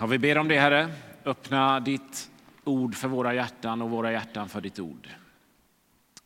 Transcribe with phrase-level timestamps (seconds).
[0.00, 0.88] Ja, vi ber om det, Herre.
[1.24, 2.30] Öppna ditt
[2.64, 5.08] ord för våra hjärtan och våra hjärtan för ditt ord.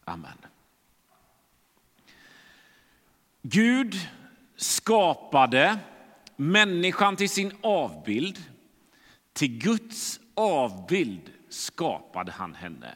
[0.04, 0.38] Amen.
[3.42, 3.94] Gud
[4.56, 5.78] skapade
[6.36, 8.44] människan till sin avbild.
[9.32, 12.94] Till Guds avbild skapade han henne.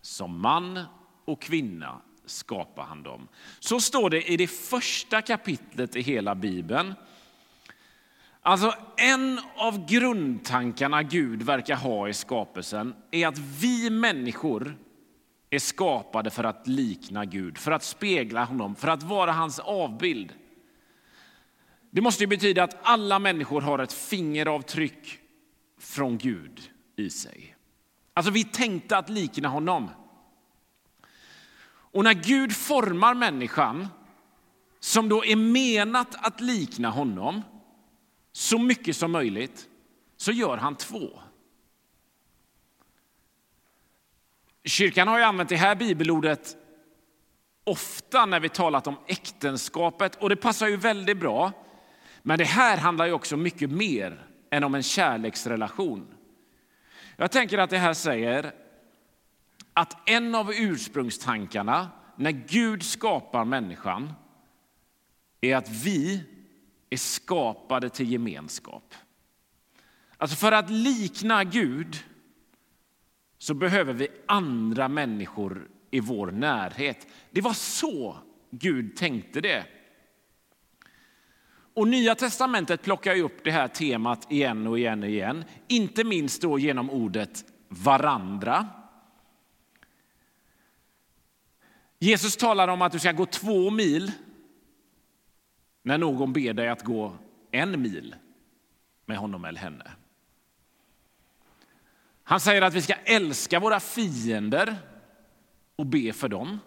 [0.00, 0.84] Som man
[1.24, 3.28] och kvinna skapade han dem.
[3.60, 6.94] Så står det i det första kapitlet i hela Bibeln.
[8.48, 14.76] Alltså en av grundtankarna Gud verkar ha i skapelsen är att vi människor
[15.50, 20.32] är skapade för att likna Gud, för att spegla honom, för att vara hans avbild.
[21.90, 25.18] Det måste betyda att alla människor har ett fingeravtryck
[25.80, 26.60] från Gud
[26.96, 27.56] i sig.
[28.14, 29.90] Alltså vi tänkte att likna honom.
[31.68, 33.88] Och när Gud formar människan,
[34.80, 37.42] som då är menat att likna honom,
[38.38, 39.68] så mycket som möjligt,
[40.16, 41.20] så gör han två.
[44.64, 46.56] Kyrkan har ju använt det här bibelordet
[47.64, 51.52] ofta när vi talat om äktenskapet och det passar ju väldigt bra.
[52.22, 56.14] Men det här handlar ju också mycket mer än om en kärleksrelation.
[57.16, 58.52] Jag tänker att det här säger
[59.72, 64.12] att en av ursprungstankarna när Gud skapar människan
[65.40, 66.24] är att vi
[66.90, 68.94] är skapade till gemenskap.
[70.16, 72.04] Alltså för att likna Gud
[73.38, 77.06] så behöver vi andra människor i vår närhet.
[77.30, 78.16] Det var så
[78.50, 79.64] Gud tänkte det.
[81.74, 85.44] Och Nya testamentet plockar upp det här temat igen och igen och igen.
[85.68, 88.66] Inte minst då genom ordet varandra.
[91.98, 94.12] Jesus talar om att du ska gå två mil
[95.88, 97.16] när någon ber dig att gå
[97.50, 98.16] en mil
[99.06, 99.90] med honom eller henne.
[102.22, 104.76] Han säger att vi ska älska våra fiender
[105.76, 106.58] och be för dem.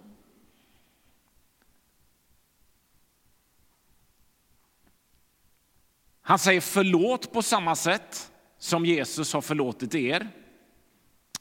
[6.22, 10.28] Han säger förlåt på samma sätt som Jesus har förlåtit er.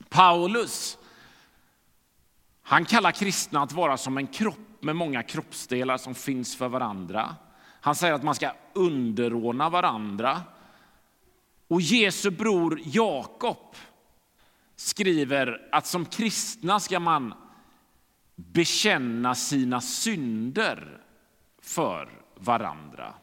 [0.08, 0.98] Paulus
[2.62, 7.36] han kallar kristna att vara som en kropp med många kroppsdelar som finns för varandra.
[7.80, 10.42] Han säger att man ska underordna varandra.
[11.68, 13.76] Och Jesu bror Jakob
[14.76, 17.34] skriver att som kristna ska man
[18.36, 21.00] bekänna sina synder
[21.62, 23.14] för varandra.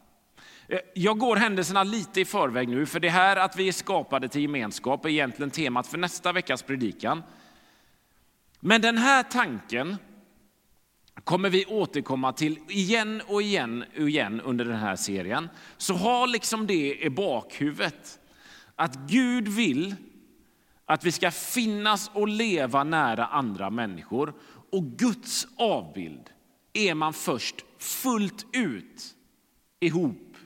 [0.68, 4.28] Eh, jag går händelserna lite i förväg nu, för det här att vi är skapade
[4.28, 7.24] till gemenskap är egentligen temat för nästa veckas predikan.
[8.60, 9.98] Men den här tanken
[11.24, 15.50] kommer vi återkomma till igen och igen och igen under den här serien.
[15.78, 18.20] Så ha liksom det i bakhuvudet.
[18.76, 19.96] Att Gud vill
[20.86, 24.34] att vi ska finnas och leva nära andra människor.
[24.72, 26.30] Och Guds avbild
[26.74, 29.16] är man först fullt ut
[29.80, 30.38] ihop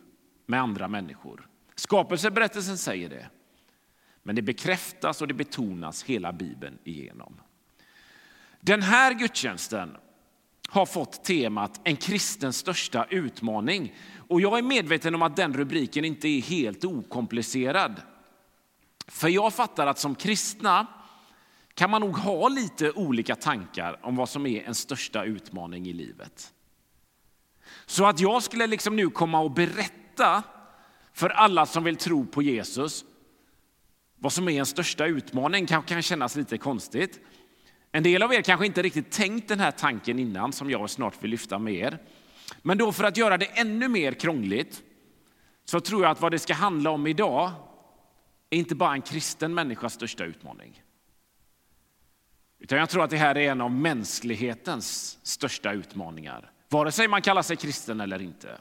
[0.46, 1.48] med andra människor.
[1.76, 3.30] Skapelseberättelsen säger det.
[4.24, 7.34] Men det bekräftas och det betonas hela Bibeln igenom.
[8.60, 9.98] Den här gudstjänsten
[10.72, 13.96] har fått temat En kristens största utmaning.
[14.28, 18.02] Och jag är medveten om att den rubriken inte är helt okomplicerad.
[19.08, 20.88] För jag fattar att som kristna
[21.74, 25.94] kan man nog ha lite olika tankar om vad som är en största utmaning i
[25.94, 26.54] livet.
[27.86, 30.44] Så att jag skulle liksom nu komma och berätta
[31.14, 33.06] för alla som vill tro på Jesus
[34.20, 37.20] vad som är en största utmaning kan, kan kännas lite konstigt.
[37.92, 41.24] En del av er kanske inte riktigt tänkt den här tanken innan som jag snart
[41.24, 42.00] vill lyfta med er.
[42.62, 44.84] Men då för att göra det ännu mer krångligt
[45.66, 47.52] så tror jag att vad det ska handla om idag
[48.50, 50.84] är inte bara en kristen människas största utmaning.
[52.60, 56.52] Utan jag tror att det här är en av mänsklighetens största utmaningar.
[56.70, 58.58] Vare sig man kallar sig kristen eller inte.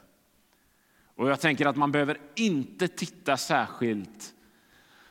[1.15, 4.33] Och jag tänker att man behöver inte titta särskilt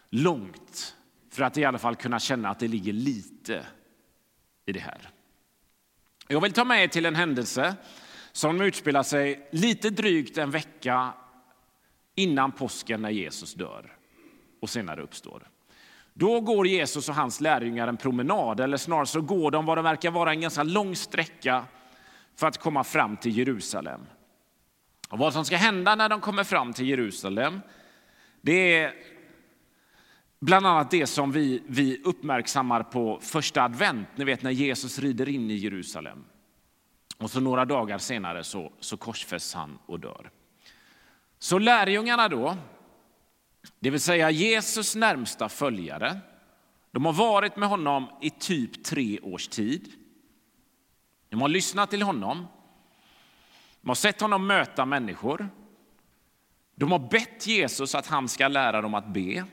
[0.09, 0.97] långt
[1.31, 3.67] för att i alla fall kunna känna att det ligger lite
[4.71, 5.09] i det här.
[6.29, 7.77] Jag vill ta med er till en händelse
[8.33, 11.13] som utspelar sig lite drygt en vecka
[12.15, 13.97] innan påsken när Jesus dör
[14.61, 15.49] och senare uppstår.
[16.15, 19.83] Då går Jesus och hans lärjungar en promenad, eller snarare så går de vad det
[19.83, 21.65] verkar vara en ganska lång sträcka
[22.37, 24.01] för att komma fram till Jerusalem.
[25.09, 27.61] Och vad som ska hända när de kommer fram till Jerusalem,
[28.41, 28.93] det är
[30.41, 35.29] bland annat det som vi, vi uppmärksammar på första advent, ni vet när Jesus rider
[35.29, 36.25] in i Jerusalem.
[37.19, 40.31] Och så några dagar senare så, så korsfästs han och dör.
[41.39, 42.57] Så lärjungarna då,
[43.81, 46.21] det vill säga Jesus närmsta följare,
[46.91, 49.93] de har varit med honom i typ tre års tid.
[51.29, 52.47] De har lyssnat till honom,
[53.81, 55.49] de har sett honom möta människor.
[56.75, 59.45] De har bett Jesus att han ska lära dem att be.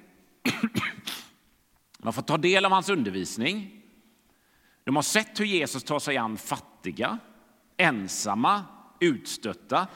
[1.98, 3.82] De har fått ta del av hans undervisning.
[4.84, 7.20] De har sett hur Jesus tar sig an fattiga,
[7.78, 8.66] ensamma,
[9.00, 9.88] utstötta.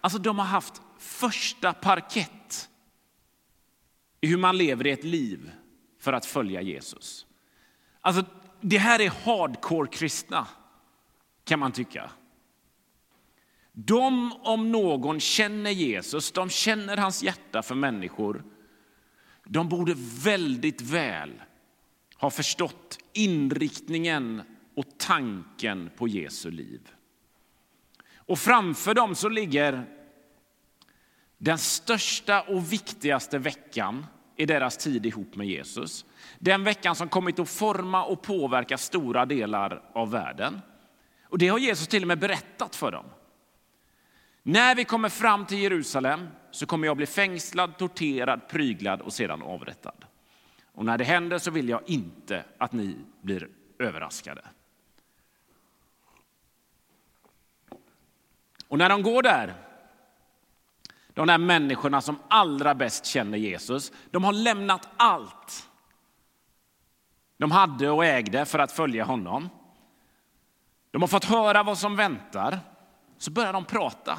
[0.00, 2.68] Alltså de har haft första parkett
[4.20, 5.50] i hur man lever i ett liv
[6.00, 7.26] för att följa Jesus.
[8.00, 8.24] Alltså,
[8.60, 10.46] det här är hardcore kristna,
[11.44, 12.10] kan man tycka.
[13.72, 18.44] De om någon känner Jesus, de känner hans hjärta för människor.
[19.52, 19.94] De borde
[20.24, 21.42] väldigt väl
[22.16, 24.42] ha förstått inriktningen
[24.76, 26.80] och tanken på Jesu liv.
[28.14, 29.84] Och framför dem så ligger
[31.38, 34.06] den största och viktigaste veckan
[34.36, 36.04] i deras tid ihop med Jesus.
[36.38, 40.60] Den veckan som kommit att forma och påverka stora delar av världen.
[41.24, 43.06] Och det har Jesus till och med berättat för dem.
[44.42, 49.42] När vi kommer fram till Jerusalem så kommer jag bli fängslad, torterad, pryglad och sedan
[49.42, 50.04] avrättad.
[50.72, 53.48] Och när det händer så vill jag inte att ni blir
[53.78, 54.42] överraskade.
[58.68, 59.54] Och när de går där,
[61.14, 65.70] de där människorna som allra bäst känner Jesus, de har lämnat allt
[67.40, 69.48] de hade och ägde för att följa honom.
[70.90, 72.58] De har fått höra vad som väntar,
[73.18, 74.18] så börjar de prata.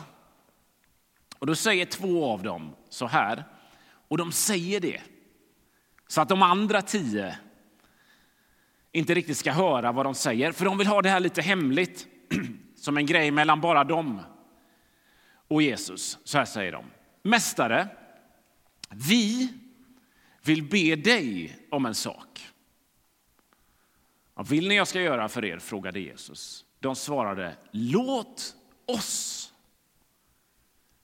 [1.42, 3.44] Och då säger två av dem så här,
[4.08, 5.02] och de säger det
[6.08, 7.38] så att de andra tio
[8.92, 12.08] inte riktigt ska höra vad de säger, för de vill ha det här lite hemligt,
[12.76, 14.22] som en grej mellan bara dem
[15.48, 16.18] och Jesus.
[16.24, 16.86] Så här säger de.
[17.24, 17.88] Mästare,
[18.90, 19.54] vi
[20.44, 22.48] vill be dig om en sak.
[24.34, 25.60] Vad vill ni jag ska göra för er?
[25.60, 26.66] frågade Jesus.
[26.80, 28.56] De svarade, låt
[28.86, 29.41] oss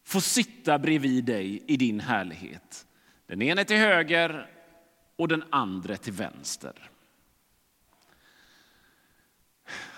[0.08, 2.86] får sitta bredvid dig i din härlighet.
[3.28, 4.50] Den ene till höger
[5.16, 6.90] och den andra till vänster.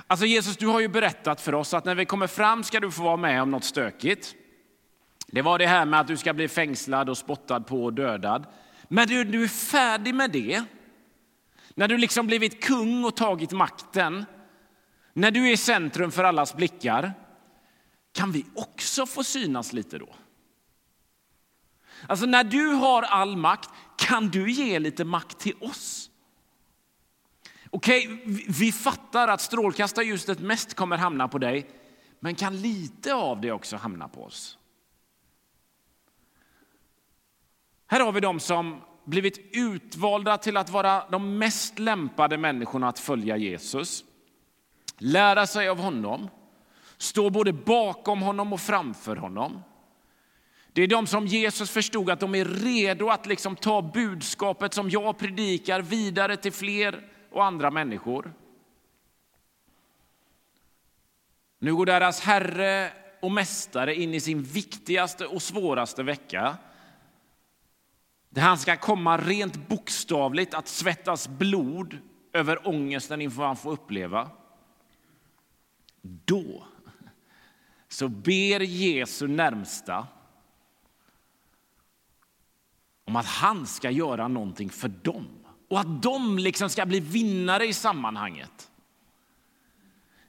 [0.08, 2.92] Alltså Jesus, du har ju berättat för oss att när vi kommer fram ska du
[2.92, 4.36] få vara med om något stökigt.
[5.28, 8.46] Det var det här med att du ska bli fängslad och spottad på och dödad.
[8.88, 10.64] Men du, du är färdig med det.
[11.76, 14.26] När du liksom blivit kung och tagit makten.
[15.14, 17.14] När du är i centrum för allas blickar
[18.12, 20.16] kan vi också få synas lite då?
[22.08, 26.10] Alltså när du har all makt, kan du ge lite makt till oss?
[27.70, 31.70] Okej, okay, vi fattar att strålkastarljuset mest kommer hamna på dig,
[32.20, 34.58] men kan lite av det också hamna på oss?
[37.88, 43.00] Här har vi de som blivit utvalda till att vara de mest lämpade människorna att
[43.00, 44.04] följa Jesus,
[44.98, 46.30] lära sig av honom,
[47.00, 49.64] står både bakom honom och framför honom.
[50.74, 54.90] Det är de som Jesus förstod att de är redo att liksom ta budskapet som
[54.90, 58.34] jag predikar vidare till fler och andra människor.
[61.60, 62.92] Nu går deras Herre
[63.22, 66.58] och Mästare in i sin viktigaste och svåraste vecka.
[68.30, 71.98] Där han ska komma rent bokstavligt att svettas blod
[72.34, 74.30] över ångesten inför vad han får uppleva.
[76.02, 76.66] Då
[77.90, 80.08] så ber Jesu närmsta
[83.06, 85.28] om att han ska göra någonting för dem
[85.70, 88.72] och att de liksom ska bli vinnare i sammanhanget.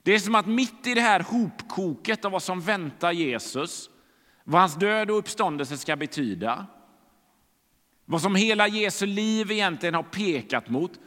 [0.03, 3.89] Det är som att mitt i det här hopkoket av vad som väntar Jesus,
[4.43, 6.65] vad hans död och uppståndelse ska betyda,
[8.05, 10.99] vad som hela Jesu liv egentligen har pekat mot,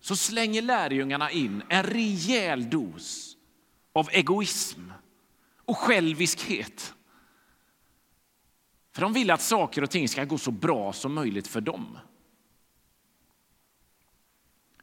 [0.00, 3.36] så slänger lärjungarna in en rejäl dos
[3.92, 4.80] av egoism
[5.64, 6.94] och själviskhet.
[8.94, 11.98] För de vill att saker och ting ska gå så bra som möjligt för dem.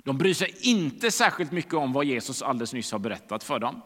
[0.03, 3.81] De bryr sig inte särskilt mycket om vad Jesus alldeles nyss har berättat för dem.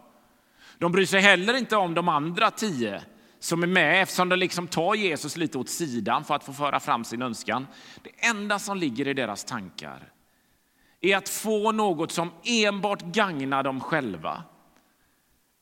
[0.77, 3.01] De bryr sig heller inte om de andra tio
[3.39, 6.79] som är med eftersom de liksom tar Jesus lite åt sidan för att få föra
[6.79, 7.67] fram sin önskan.
[8.03, 10.11] Det enda som ligger i deras tankar
[11.01, 14.43] är att få något som enbart gagnar dem själva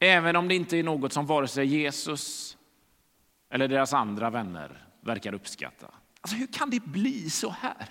[0.03, 2.57] Även om det inte är något som vare sig Jesus
[3.50, 5.88] eller deras andra vänner verkar uppskatta.
[6.22, 7.89] Alltså, hur kan det bli så här?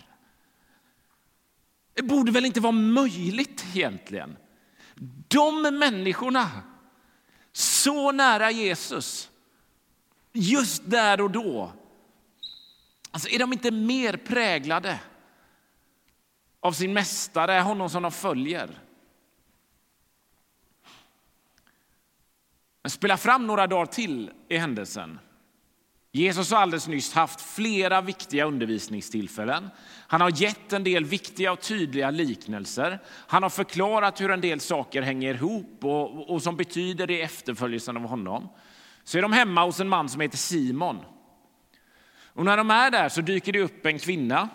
[1.94, 4.36] Det borde väl inte vara möjligt egentligen?
[5.28, 6.50] De människorna,
[7.52, 9.30] så nära Jesus,
[10.32, 11.72] just där och då,
[13.12, 15.00] Alltså är de inte mer präglade
[16.60, 18.78] av sin mästare, honom som de följer?
[22.82, 25.18] Men spela fram några dagar till i händelsen.
[26.14, 29.70] Jesus har alldeles nyss haft flera viktiga undervisningstillfällen.
[30.06, 32.98] Han har gett en del viktiga och tydliga liknelser.
[33.08, 37.96] Han har förklarat hur en del saker hänger ihop och, och som betyder i efterföljelsen
[37.96, 38.48] av honom.
[39.04, 40.98] Så är de hemma hos en man som heter Simon.
[42.34, 44.48] Och när de är där så dyker det upp en kvinna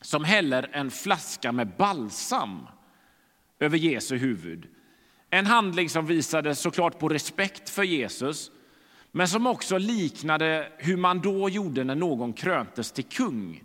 [0.00, 2.66] som häller en flaska med balsam
[3.58, 4.68] över Jesu huvud.
[5.30, 8.50] En handling som visade såklart på respekt för Jesus
[9.12, 13.62] men som också liknade hur man då gjorde när någon kröntes till kung.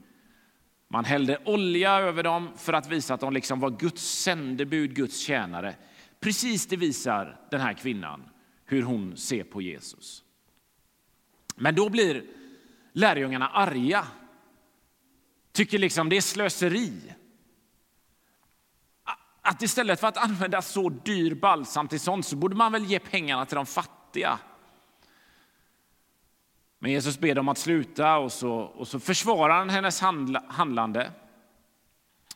[0.88, 5.20] Man hällde olja över dem för att visa att de liksom var Guds sändebud, Guds
[5.20, 5.76] tjänare.
[6.20, 8.24] Precis det visar den här kvinnan,
[8.66, 10.24] hur hon ser på Jesus.
[11.56, 12.24] Men då blir
[12.94, 14.08] lärjungarna arga.
[15.52, 16.94] Tycker liksom det är slöseri.
[19.48, 23.00] Att istället för att använda så dyr balsam till sånt så borde man väl ge
[23.00, 24.40] pengarna till de fattiga.
[26.80, 30.02] Men Jesus ber dem att sluta och så, och så försvarar han hennes
[30.48, 31.12] handlande.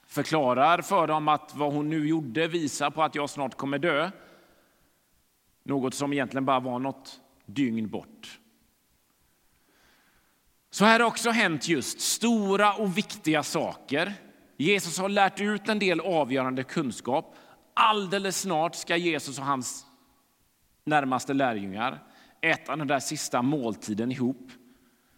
[0.08, 4.12] Förklarar för dem att vad hon nu gjorde visar på att jag snart kommer dö.
[5.64, 8.40] Något som egentligen bara var något dygn bort.
[10.70, 14.14] Så här har också hänt just stora och viktiga saker.
[14.62, 17.36] Jesus har lärt ut en del avgörande kunskap.
[17.74, 19.86] Alldeles snart ska Jesus och hans
[20.84, 22.04] närmaste lärjungar
[22.42, 24.52] äta den där sista måltiden ihop,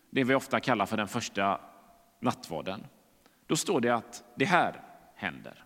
[0.09, 1.61] det vi ofta kallar för den första
[2.19, 2.87] nattvarden.
[3.47, 4.81] Då står det att det här
[5.15, 5.63] händer.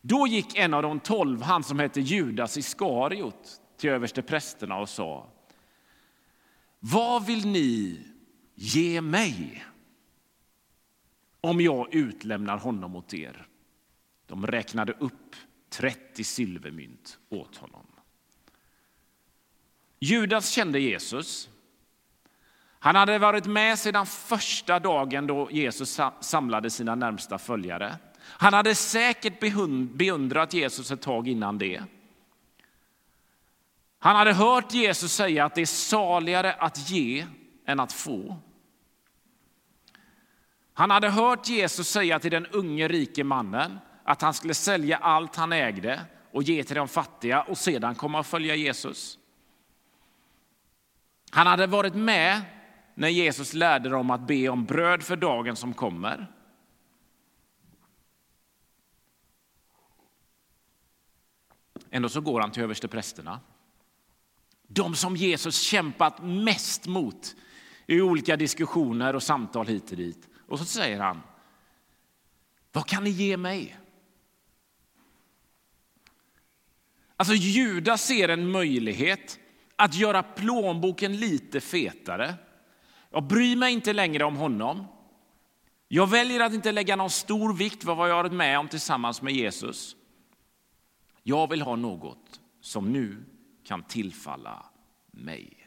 [0.00, 5.26] Då gick en av de tolv, han som hette Judas Iskariot, till översteprästerna och sa
[6.78, 8.00] Vad vill ni
[8.54, 9.64] ge mig
[11.42, 13.46] om jag utlämnar honom åt er?
[14.26, 15.36] De räknade upp
[15.68, 17.86] 30 silvermynt åt honom.
[20.00, 21.48] Judas kände Jesus.
[22.78, 27.96] Han hade varit med sedan första dagen då Jesus samlade sina närmsta följare.
[28.18, 29.40] Han hade säkert
[29.96, 31.82] beundrat Jesus ett tag innan det.
[33.98, 37.26] Han hade hört Jesus säga att det är saligare att ge
[37.66, 38.36] än att få.
[40.74, 45.36] Han hade hört Jesus säga till den unge rike mannen att han skulle sälja allt
[45.36, 46.00] han ägde
[46.32, 49.18] och ge till de fattiga och sedan komma och följa Jesus.
[51.30, 52.42] Han hade varit med
[52.94, 56.32] när Jesus lärde dem att be om bröd för dagen som kommer.
[61.90, 63.40] Ändå så går han till översteprästerna.
[64.66, 67.36] De som Jesus kämpat mest mot
[67.86, 70.28] i olika diskussioner och samtal hit och dit.
[70.52, 71.22] Och så säger han,
[72.72, 73.78] vad kan ni ge mig?
[77.16, 79.38] Alltså Judas ser en möjlighet
[79.76, 82.34] att göra plånboken lite fetare.
[83.10, 84.86] Jag bryr mig inte längre om honom.
[85.88, 88.68] Jag väljer att inte lägga någon stor vikt vid vad jag har varit med om
[88.68, 89.96] tillsammans med Jesus.
[91.22, 93.24] Jag vill ha något som nu
[93.64, 94.66] kan tillfalla
[95.10, 95.61] mig.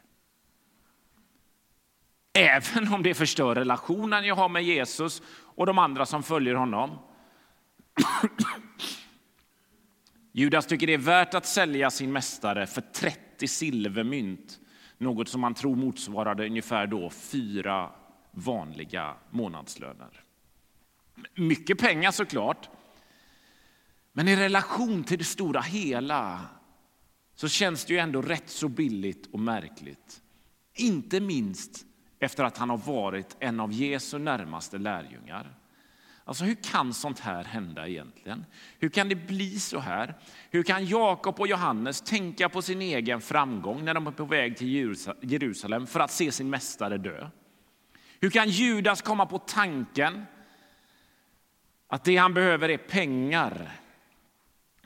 [2.37, 6.99] Även om det förstör relationen jag har med Jesus och de andra som följer honom.
[10.31, 14.59] Judas tycker det är värt att sälja sin mästare för 30 silvermynt,
[14.97, 17.91] något som man tror motsvarade ungefär då fyra
[18.31, 20.23] vanliga månadslöner.
[21.35, 22.69] Mycket pengar såklart,
[24.13, 26.41] men i relation till det stora hela
[27.35, 30.21] så känns det ju ändå rätt så billigt och märkligt.
[30.73, 31.85] Inte minst
[32.19, 35.55] efter att han har varit en av Jesu närmaste lärjungar.
[36.27, 38.45] Alltså hur kan sånt här hända egentligen?
[38.79, 40.13] Hur kan det bli så här?
[40.51, 44.57] Hur kan Jakob och Johannes tänka på sin egen framgång när de är på väg
[44.57, 47.29] till Jerusalem för att se sin mästare dö?
[48.21, 50.25] Hur kan Judas komma på tanken
[51.87, 53.71] att det han behöver är pengar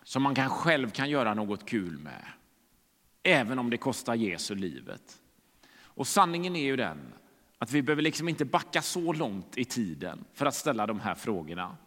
[0.04, 2.26] som man kan själv kan göra något kul med,
[3.24, 5.19] även om det kostar Jesu livet?
[6.00, 7.14] Och sanningen är ju den
[7.58, 11.16] att vi behöver liksom inte backa så långt i tiden för att ställa de här
[11.16, 11.78] frågorna.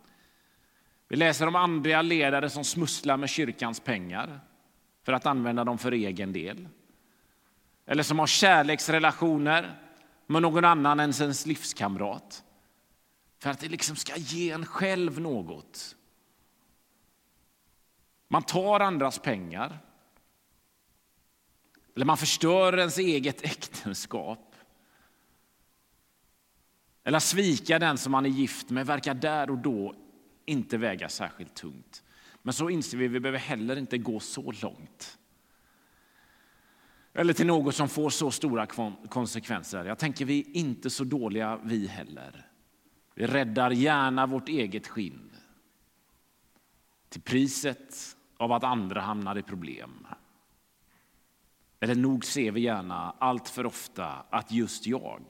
[1.09, 4.41] Vi läser om andliga ledare som smusslar med kyrkans pengar
[5.03, 6.69] för att använda dem för egen del.
[7.87, 9.79] Eller som har kärleksrelationer
[10.27, 12.45] med någon annan än sin livskamrat
[13.39, 15.97] för att det liksom ska ge en själv något.
[18.29, 19.79] Man tar andras pengar
[21.95, 24.53] eller man förstör ens eget äktenskap
[27.05, 29.95] eller att svika den som man är gift med verkar där och då
[30.47, 32.03] inte väga särskilt tungt.
[32.43, 35.19] Men så inser vi att vi behöver heller inte gå så långt.
[37.15, 38.67] Eller till något som får så stora
[39.09, 39.85] konsekvenser.
[39.85, 42.47] Jag tänker vi är inte så dåliga vi heller.
[43.15, 45.31] Vi räddar gärna vårt eget skinn
[47.09, 50.07] till priset av att andra hamnar i problem.
[51.83, 55.23] Eller nog ser vi gärna allt för ofta att just jag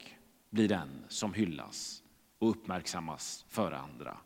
[0.51, 2.03] blir den som hyllas
[2.39, 4.17] och uppmärksammas före andra.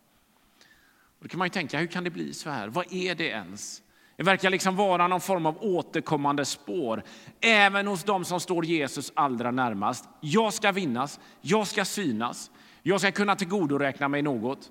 [1.20, 2.68] Då kan man ju tänka, hur kan det bli så här?
[2.68, 3.82] Vad är det ens?
[4.16, 7.02] Det verkar liksom vara någon form av återkommande spår,
[7.40, 10.08] även hos dem som står Jesus allra närmast.
[10.20, 12.50] Jag ska vinnas, jag ska synas,
[12.82, 14.70] jag ska kunna tillgodoräkna mig något.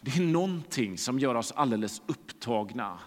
[0.00, 2.98] Det är någonting som gör oss alldeles upptagna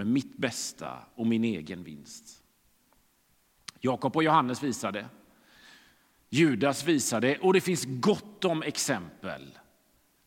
[0.00, 2.42] med mitt bästa och min egen vinst.
[3.80, 5.06] Jakob och Johannes visade,
[6.28, 9.58] Judas visade och det finns gott om exempel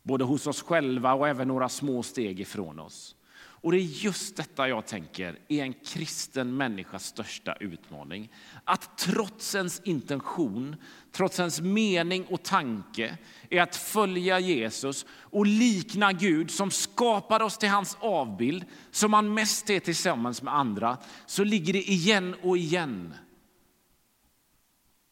[0.04, 3.16] både hos oss själva och även några små steg ifrån oss.
[3.64, 8.32] Och Det är just detta jag tänker är en kristen människas största utmaning.
[8.64, 10.76] Att trots ens intention,
[11.12, 13.18] trots ens mening och tanke
[13.50, 19.34] är att följa Jesus och likna Gud som skapar oss till hans avbild, som han
[19.34, 23.14] mest är tillsammans med andra, så ligger det igen och igen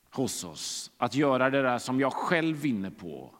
[0.09, 3.35] hos oss att göra det där som jag själv vinner på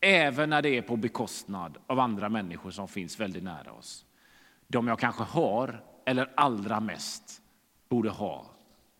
[0.00, 4.05] Även när det är på bekostnad av andra människor som finns väldigt nära oss.
[4.68, 7.42] De jag kanske har, eller allra mest
[7.88, 8.46] borde ha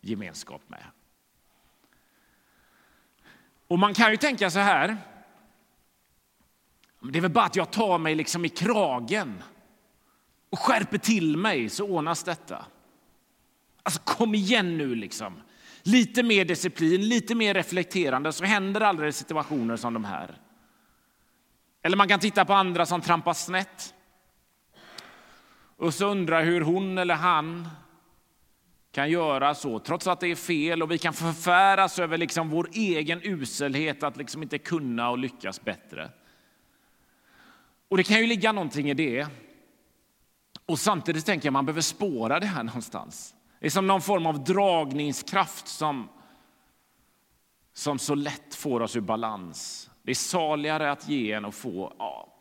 [0.01, 0.83] gemenskap med.
[3.67, 4.97] Och Man kan ju tänka så här.
[6.99, 9.43] Det är väl bara att jag tar mig liksom i kragen
[10.49, 12.65] och skärper till mig så ordnas detta.
[13.83, 15.41] Alltså kom igen nu liksom.
[15.83, 20.41] Lite mer disciplin, lite mer reflekterande så händer aldrig situationer som de här.
[21.81, 23.93] Eller man kan titta på andra som trampar snett
[25.77, 27.67] och så undra hur hon eller han
[28.91, 30.83] kan göra så, trots att det är fel.
[30.83, 35.61] Och vi kan förfäras över liksom vår egen uselhet att liksom inte kunna och lyckas
[35.61, 36.11] bättre.
[37.87, 39.27] Och det kan ju ligga någonting i det.
[40.65, 43.35] Och samtidigt tänker jag man behöver spåra det här någonstans.
[43.59, 46.09] Det är som någon form av dragningskraft som,
[47.73, 49.89] som så lätt får oss ur balans.
[50.03, 52.33] Det är saligare att ge än att få, ja,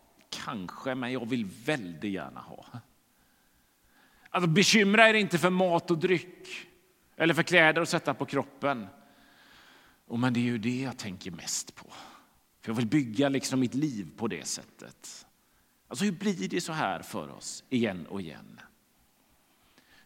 [0.44, 2.64] kanske, men jag vill väldigt gärna ha.
[4.37, 6.49] Alltså, bekymra er inte för mat och dryck
[7.16, 8.87] eller för kläder att sätta på kroppen.
[10.07, 11.87] Och men det är ju det jag tänker mest på.
[12.61, 15.27] För jag vill bygga liksom mitt liv på det sättet.
[15.88, 18.61] Alltså hur blir det så här för oss igen och igen?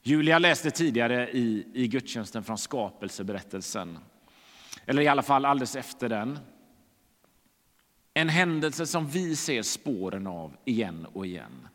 [0.02, 3.98] Julia läste tidigare i, i gudstjänsten från skapelseberättelsen.
[4.86, 6.38] Eller i alla fall alldeles efter den.
[8.14, 11.68] En händelse som vi ser spåren av igen och igen.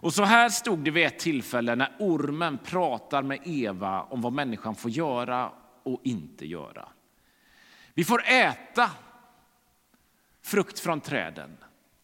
[0.00, 4.32] Och så här stod det vid ett tillfälle när ormen pratar med Eva om vad
[4.32, 6.88] människan får göra och inte göra.
[7.94, 8.90] Vi får äta
[10.42, 11.56] frukt från träden.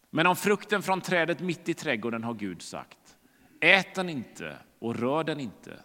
[0.09, 3.17] Men om frukten från trädet mitt i trädgården har Gud sagt,
[3.59, 5.79] ät den inte och rör den inte.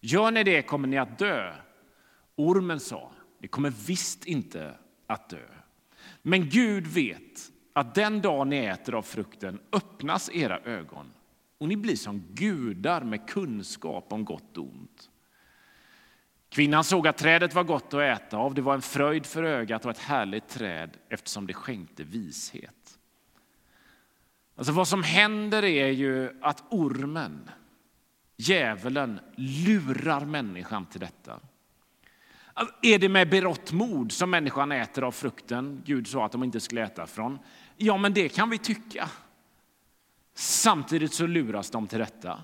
[0.00, 1.54] Gör ni det kommer ni att dö.
[2.36, 4.74] Ormen sa, ni kommer visst inte
[5.06, 5.46] att dö.
[6.22, 11.12] Men Gud vet att den dag ni äter av frukten öppnas era ögon
[11.58, 15.10] och ni blir som gudar med kunskap om gott och ont.
[16.48, 18.54] Kvinnan såg att trädet var gott att äta av.
[18.54, 22.98] Det var en fröjd för ögat och ett härligt träd eftersom det skänkte vishet.
[24.56, 27.50] Alltså vad som händer är ju att ormen,
[28.36, 31.40] djävulen, lurar människan till detta.
[32.54, 36.44] Alltså, är det med berått mod som människan äter av frukten Gud sa att de
[36.44, 37.38] inte skulle äta från?
[37.76, 39.10] Ja, men det kan vi tycka.
[40.38, 42.40] Samtidigt så luras de till detta.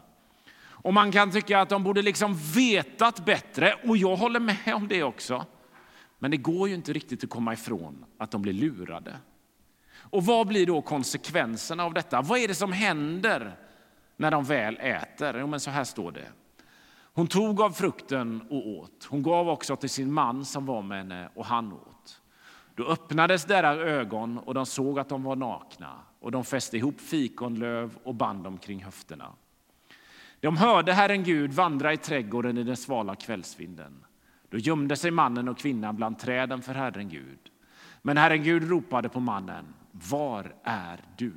[0.65, 4.89] Och man kan tycka att de borde liksom vetat bättre, och jag håller med om
[4.89, 5.47] det också.
[6.19, 9.17] Men det går ju inte riktigt att komma ifrån att de blir lurade.
[9.95, 12.23] Och vad blir då konsekvenserna av detta?
[12.23, 13.57] Vad är det som händer
[14.17, 15.39] när de väl äter?
[15.41, 16.29] Jo, men så här står det.
[17.15, 19.05] Hon tog av frukten och åt.
[19.09, 22.22] Hon gav också till sin man som var med henne och han åt.
[22.83, 27.01] Då öppnades deras ögon och de såg att de var nakna och de fäste ihop
[27.01, 29.33] fikonlöv och band dem kring höfterna.
[30.41, 34.05] De hörde Herren Gud vandra i trädgården i den svala kvällsvinden.
[34.49, 37.39] Då gömde sig mannen och kvinnan bland träden för Herren Gud.
[38.03, 39.75] Men Herren Gud ropade på mannen.
[39.91, 41.33] Var är du?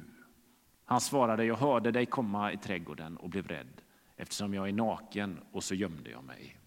[0.85, 3.81] Han svarade, jag hörde dig komma i trädgården och blev rädd
[4.17, 6.57] eftersom jag är naken och så gömde jag mig.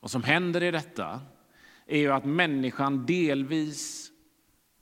[0.00, 1.20] Vad som händer i detta
[1.86, 4.10] är ju att människan delvis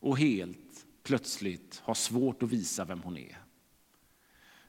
[0.00, 3.38] och helt plötsligt har svårt att visa vem hon är.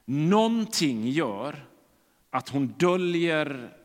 [0.04, 1.68] Någonting gör
[2.30, 3.76] att hon döljer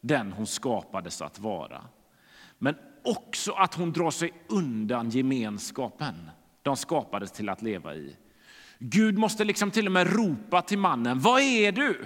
[0.00, 1.84] den hon skapades att vara.
[2.58, 6.30] Men också att hon drar sig undan gemenskapen
[6.62, 8.16] de skapades till att leva i.
[8.78, 12.04] Gud måste liksom till och med ropa till mannen, vad är du?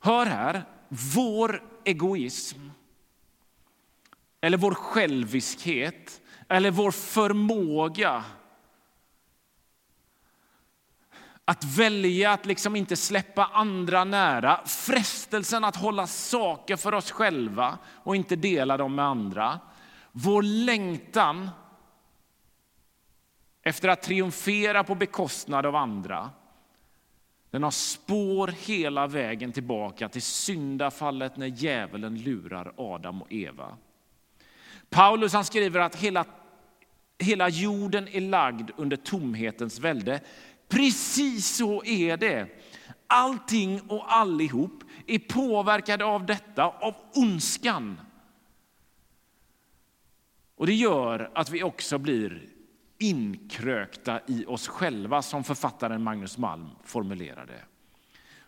[0.00, 2.58] Hör här, vår egoism
[4.40, 8.24] eller vår själviskhet eller vår förmåga
[11.44, 17.78] att välja att liksom inte släppa andra nära, frestelsen att hålla saker för oss själva
[17.86, 19.60] och inte dela dem med andra.
[20.12, 21.50] Vår längtan
[23.62, 26.30] efter att triumfera på bekostnad av andra.
[27.50, 33.76] Den har spår hela vägen tillbaka till syndafallet när djävulen lurar Adam och Eva.
[34.90, 36.24] Paulus han skriver att hela,
[37.18, 40.20] hela jorden är lagd under tomhetens välde.
[40.68, 42.48] Precis så är det.
[43.06, 48.00] Allting och allihop är påverkade av detta, av ondskan.
[50.56, 52.48] Och Det gör att vi också blir
[52.98, 57.64] inkrökta i oss själva, som författaren Magnus Malm formulerade.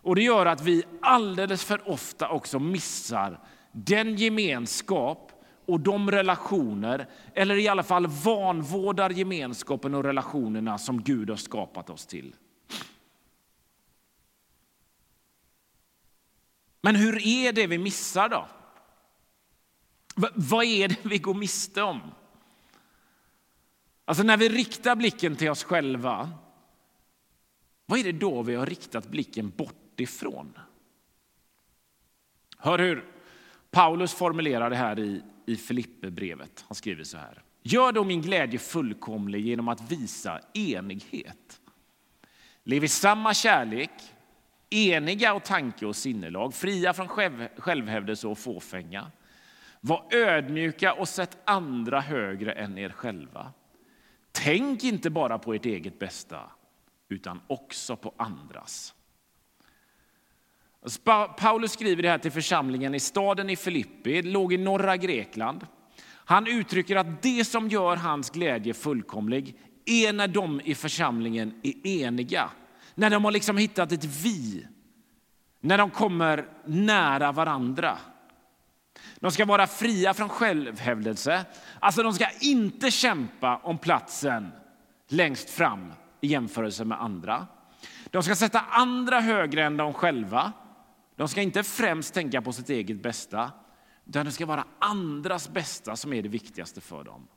[0.03, 3.40] Och Det gör att vi alldeles för ofta också missar
[3.72, 5.30] den gemenskap
[5.73, 11.91] och de relationer, eller i alla fall vanvårdar gemenskapen och relationerna som Gud har skapat
[11.91, 12.35] oss till.
[16.81, 18.47] Men hur är det vi missar då?
[20.17, 22.01] V vad är det vi går miste om?
[24.05, 26.31] Alltså när vi riktar blicken till oss själva,
[27.87, 30.59] vad är det då vi har riktat blicken bort ifrån?
[32.59, 33.05] Hör hur
[33.71, 36.65] Paulus formulerar det här i, i Filipperbrevet.
[36.69, 37.43] Han skriver så här.
[37.63, 41.61] Gör då min glädje fullkomlig genom att visa enighet.
[42.65, 43.91] Lev i samma kärlek,
[44.71, 49.11] eniga och tanke och sinnelag, fria från själv, självhävdelse och fåfänga.
[49.81, 53.53] Var ödmjuka och sätt andra högre än er själva.
[54.33, 56.51] Tänk inte bara på ert eget bästa,
[57.09, 58.95] utan också på andras.
[60.83, 61.01] Alltså,
[61.38, 65.66] Paulus skriver det här till församlingen i staden i Filippi, låg i norra Grekland.
[66.25, 71.87] Han uttrycker att det som gör hans glädje fullkomlig är när de i församlingen är
[71.87, 72.51] eniga.
[72.95, 74.66] När de har liksom hittat ett vi.
[75.61, 77.99] När de kommer nära varandra.
[79.16, 81.45] De ska vara fria från självhävdelse.
[81.79, 84.53] Alltså de ska inte kämpa om platsen
[85.09, 87.47] längst fram i jämförelse med andra.
[88.11, 90.53] De ska sätta andra högre än de själva.
[91.21, 93.53] De ska inte främst tänka på sitt eget bästa,
[94.07, 97.29] utan det ska vara andras bästa som är det viktigaste för dem.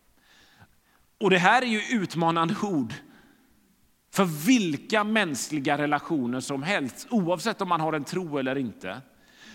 [1.20, 2.94] Och Det här är ju utmanande ord
[4.12, 9.02] för vilka mänskliga relationer som helst, oavsett om man har en tro eller inte.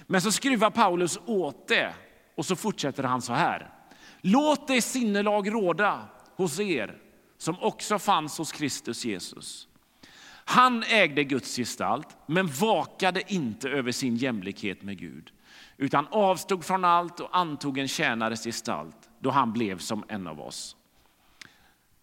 [0.07, 1.95] Men så skruvar Paulus åt det
[2.37, 3.73] och så fortsätter han så här.
[4.21, 6.99] Låt det sinnelag råda hos er
[7.38, 9.67] som också fanns hos Kristus Jesus.
[10.50, 15.30] Han ägde Guds gestalt, men vakade inte över sin jämlikhet med Gud
[15.76, 20.40] utan avstod från allt och antog en tjänares gestalt då han blev som en av
[20.40, 20.76] oss.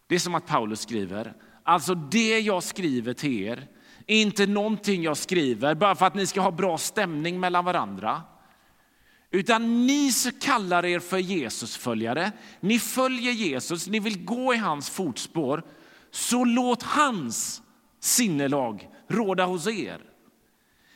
[0.08, 3.68] Det är som att Paulus skriver, alltså det jag skriver till er
[4.08, 8.22] är inte någonting jag skriver bara för att ni ska ha bra stämning mellan varandra.
[9.32, 12.32] Utan ni kallar er för Jesusföljare.
[12.60, 15.64] Ni följer Jesus, ni vill gå i hans fotspår.
[16.12, 17.62] Så låt hans
[18.06, 20.02] sinnelag råda hos er.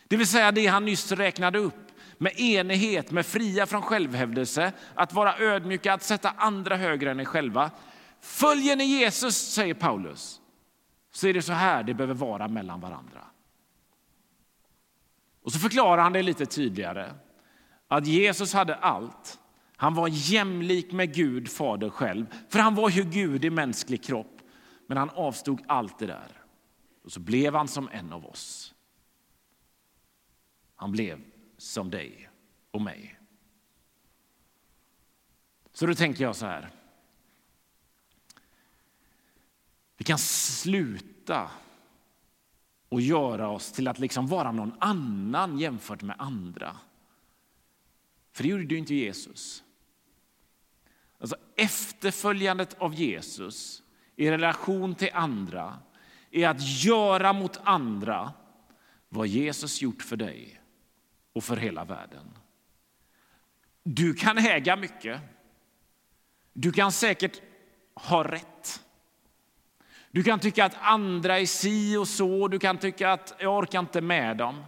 [0.08, 1.76] Det vill säga det han nyss räknade upp
[2.18, 7.26] med enighet, med fria från självhävdelse, att vara ödmjuka, att sätta andra högre än er
[7.26, 7.72] själva.
[8.22, 10.42] Följer ni Jesus, säger Paulus,
[11.12, 13.22] så är det så här det behöver vara mellan varandra.
[15.44, 17.14] Och så förklarar han det lite tydligare,
[17.88, 19.40] att Jesus hade allt.
[19.76, 24.42] Han var jämlik med Gud, Fader själv, för han var ju Gud i mänsklig kropp.
[24.88, 26.39] Men han avstod allt det där.
[27.02, 28.74] Och så blev han som en av oss.
[30.76, 31.22] Han blev
[31.58, 32.30] som dig
[32.72, 33.20] och mig.
[35.74, 36.70] Så då tänker jag så här.
[39.98, 41.52] Vi kan sluta
[42.90, 46.78] och göra oss till att liksom vara någon annan jämfört med andra.
[48.32, 49.64] För det gjorde ju inte Jesus.
[51.20, 53.84] Alltså efterföljandet av Jesus
[54.16, 55.80] i relation till andra
[56.32, 58.34] är att göra mot andra
[59.10, 60.62] vad Jesus gjort för dig
[61.34, 62.38] och för hela världen.
[63.84, 65.22] Du kan äga mycket,
[66.54, 67.42] Du kan säkert
[67.94, 68.84] ha rätt.
[70.12, 73.80] Du kan tycka att andra är si och så, du kan tycka att jag orkar
[73.80, 74.64] inte med dem.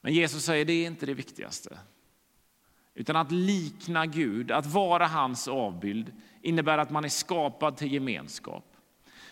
[0.00, 1.78] Men Jesus säger det är inte det viktigaste.
[2.94, 8.75] Utan att likna Gud, att vara hans avbild, innebär att man är skapad till gemenskap.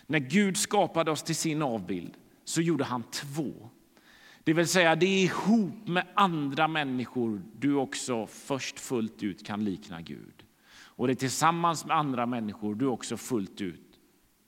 [0.06, 2.14] När Gud skapade oss till sin avbild
[2.44, 3.70] så gjorde han två.
[4.44, 9.64] Det vill säga, det är ihop med andra människor du också först fullt ut kan
[9.64, 10.44] likna Gud.
[10.96, 14.00] Och det är tillsammans med andra människor du också fullt ut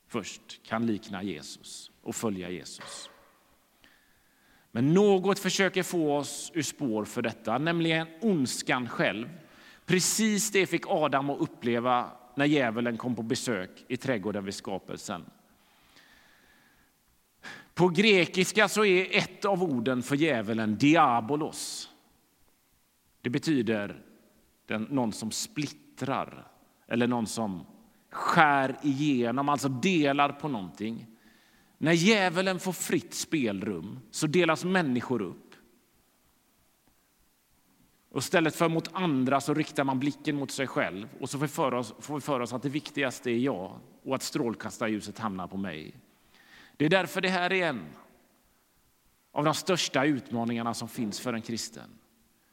[0.08, 3.10] först kan likna Jesus och följa Jesus.
[4.72, 9.28] Men något försöker få oss ur spår för detta, nämligen ondskan själv.
[9.86, 15.24] Precis det fick Adam att uppleva när djävulen kom på besök i trädgården vid skapelsen.
[17.76, 21.90] På grekiska så är ett av orden för djävulen diabolos.
[23.20, 24.02] Det betyder
[24.66, 26.48] den, någon som splittrar
[26.88, 27.66] eller någon som
[28.10, 31.06] skär igenom, alltså delar på någonting.
[31.78, 35.54] När djävulen får fritt spelrum så delas människor upp.
[38.10, 41.46] Och istället för mot andra så riktar man blicken mot sig själv och så får
[41.46, 45.18] vi för oss, får vi för oss att det viktigaste är jag och att strålkastarljuset
[45.18, 45.94] hamnar på mig.
[46.76, 47.86] Det är därför det här är en
[49.32, 51.90] av de största utmaningarna som finns för en kristen.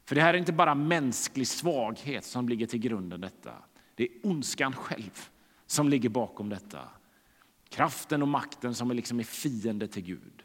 [0.05, 3.53] För det här är inte bara mänsklig svaghet som ligger till grunden detta.
[3.95, 5.29] Det är ondskan själv
[5.67, 6.79] som ligger bakom detta.
[7.69, 10.43] Kraften och makten som är liksom är fiende till Gud.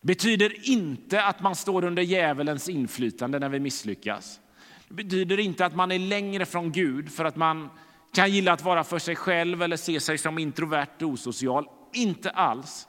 [0.00, 4.40] Det betyder inte att man står under djävulens inflytande när vi misslyckas.
[4.88, 7.70] Det betyder inte att man är längre från Gud för att man
[8.12, 11.68] kan gilla att vara för sig själv eller se sig som introvert och osocial.
[11.92, 12.88] Inte alls.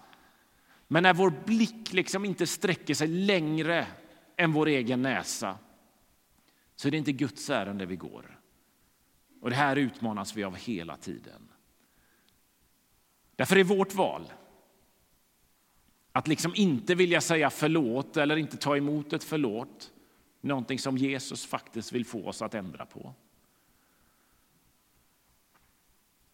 [0.88, 3.88] Men när vår blick liksom inte sträcker sig längre
[4.38, 5.58] än vår egen näsa
[6.76, 8.40] så är det inte Guds ärende vi går.
[9.42, 11.50] Och Det här utmanas vi av hela tiden.
[13.36, 14.34] Därför är vårt val
[16.12, 19.92] att liksom inte vilja säga förlåt eller inte ta emot ett förlåt
[20.42, 23.14] någonting som Jesus faktiskt vill få oss att ändra på.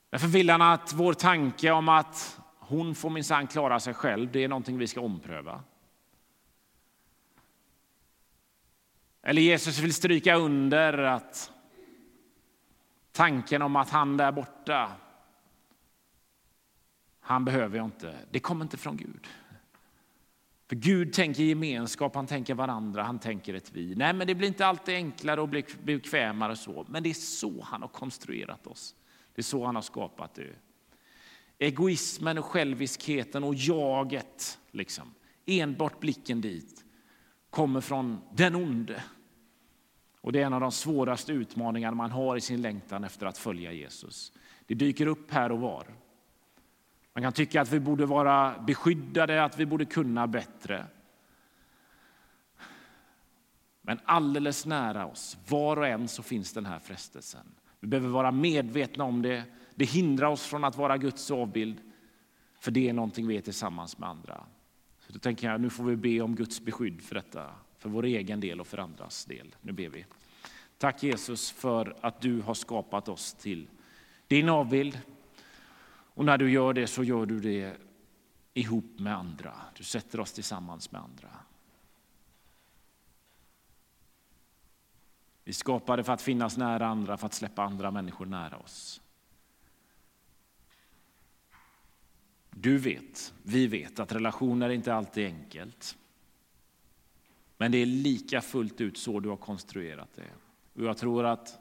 [0.09, 4.43] Därför vill han att vår tanke om att hon får minsann klara sig själv, det
[4.43, 5.63] är någonting vi ska ompröva.
[9.21, 11.51] Eller Jesus vill stryka under att
[13.11, 14.91] tanken om att han där borta,
[17.19, 19.27] han behöver jag inte, det kommer inte från Gud.
[20.67, 23.95] För Gud tänker gemenskap, han tänker varandra, han tänker ett vi.
[23.95, 25.49] Nej, men det blir inte alltid enklare och
[25.83, 28.95] bekvämare så, men det är så han har konstruerat oss.
[29.35, 30.55] Det är så han har skapat det.
[31.59, 35.13] Egoismen och själviskheten och jaget, liksom,
[35.45, 36.85] enbart blicken dit,
[37.49, 39.03] kommer från den onde.
[40.21, 43.37] Och det är en av de svåraste utmaningarna man har i sin längtan efter att
[43.37, 44.31] följa Jesus.
[44.65, 45.87] Det dyker upp här och var.
[47.13, 50.85] Man kan tycka att vi borde vara beskyddade, att vi borde kunna bättre.
[53.81, 57.55] Men alldeles nära oss, var och en, så finns den här frestelsen.
[57.79, 59.43] Vi behöver vara medvetna om det.
[59.79, 61.77] Det hindrar oss från att vara Guds avbild,
[62.59, 64.43] för det är någonting vi är tillsammans med andra.
[64.99, 68.05] Så då tänker jag, nu får vi be om Guds beskydd för detta, för vår
[68.05, 69.55] egen del och för andras del.
[69.61, 70.05] Nu ber vi.
[70.77, 73.67] Tack Jesus för att du har skapat oss till
[74.27, 74.99] din avbild.
[75.89, 77.77] Och när du gör det så gör du det
[78.53, 79.53] ihop med andra.
[79.77, 81.29] Du sätter oss tillsammans med andra.
[85.43, 89.01] Vi skapade för att finnas nära andra, för att släppa andra människor nära oss.
[92.61, 95.97] Du vet, vi vet att relationer inte alltid är enkelt.
[97.57, 100.31] Men det är lika fullt ut så du har konstruerat det.
[100.73, 101.59] Och jag tror att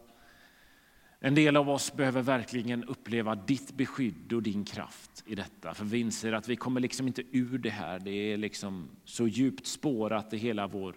[1.21, 5.75] en del av oss behöver verkligen uppleva ditt beskydd och din kraft i detta.
[5.75, 7.99] För vi inser att vi kommer liksom inte ur det här.
[7.99, 10.95] Det är liksom så djupt spårat i hela vår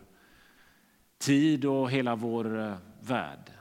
[1.18, 3.52] tid och hela vår eh, värld.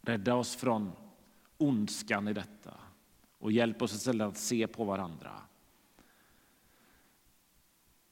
[0.00, 0.92] Rädda oss från
[1.58, 2.74] ondskan i detta
[3.38, 5.42] och hjälp oss istället att se på varandra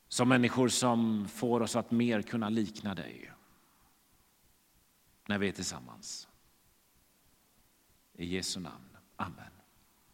[0.08, 3.32] som människor som får oss att mer kunna likna dig
[5.26, 6.28] när vi är tillsammans.
[8.12, 8.96] I Jesu namn.
[9.16, 9.57] Amen.